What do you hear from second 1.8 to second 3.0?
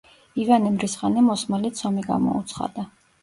ომი გამოუცხადა.